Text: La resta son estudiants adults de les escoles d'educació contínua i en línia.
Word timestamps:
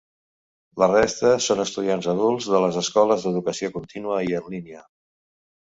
La 0.83 0.87
resta 0.91 1.33
son 1.47 1.61
estudiants 1.65 2.09
adults 2.15 2.49
de 2.55 2.63
les 2.65 2.81
escoles 2.83 3.29
d'educació 3.29 3.73
contínua 3.79 4.21
i 4.33 4.37
en 4.43 4.51
línia. 4.59 4.85